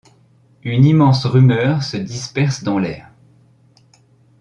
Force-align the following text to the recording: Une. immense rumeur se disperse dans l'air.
Une. 0.63 0.83
immense 0.85 1.27
rumeur 1.27 1.83
se 1.83 1.95
disperse 1.97 2.63
dans 2.63 2.79
l'air. 2.79 3.11